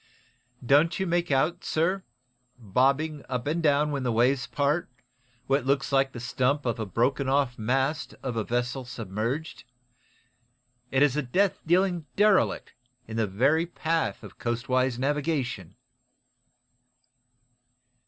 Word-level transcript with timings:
"Don't 0.65 0.99
you 0.99 1.05
make 1.05 1.29
out, 1.29 1.63
sir, 1.63 2.01
bobbing 2.57 3.23
up 3.29 3.45
and 3.45 3.61
down 3.61 3.91
when 3.91 4.01
the 4.01 4.11
waves 4.11 4.47
part, 4.47 4.89
what 5.45 5.63
looks 5.63 5.91
like 5.91 6.11
the 6.11 6.19
stump 6.19 6.65
of 6.65 6.77
the 6.77 6.87
broken 6.87 7.29
off 7.29 7.55
mast 7.59 8.15
of 8.23 8.35
a 8.35 8.43
vessel 8.43 8.83
submerged? 8.83 9.63
Is 10.89 11.15
it 11.15 11.19
a 11.19 11.27
death 11.27 11.61
dealing 11.67 12.07
derelict 12.15 12.73
in 13.07 13.17
the 13.17 13.27
very 13.27 13.67
path 13.67 14.23
of 14.23 14.39
coastwise 14.39 14.97
navigation!" 14.97 15.75